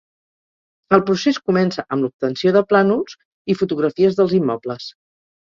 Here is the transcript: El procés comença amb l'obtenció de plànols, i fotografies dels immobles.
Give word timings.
El 0.95 1.03
procés 1.09 1.37
comença 1.49 1.85
amb 1.97 2.05
l'obtenció 2.05 2.55
de 2.57 2.65
plànols, 2.73 3.19
i 3.55 3.59
fotografies 3.61 4.19
dels 4.23 4.35
immobles. 4.41 4.91